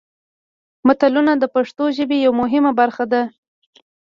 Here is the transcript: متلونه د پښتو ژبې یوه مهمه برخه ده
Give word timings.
متلونه 0.87 1.33
د 1.37 1.43
پښتو 1.55 1.83
ژبې 1.97 2.17
یوه 2.25 2.35
مهمه 2.41 2.71
برخه 2.79 3.03
ده 3.11 3.21